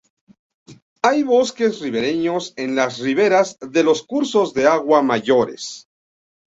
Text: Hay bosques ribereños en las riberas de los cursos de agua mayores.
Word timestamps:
Hay 1.03 1.21
bosques 1.21 1.79
ribereños 1.79 2.53
en 2.57 2.73
las 2.75 2.97
riberas 2.97 3.59
de 3.59 3.83
los 3.83 4.01
cursos 4.01 4.51
de 4.55 4.65
agua 4.65 5.03
mayores. 5.03 5.89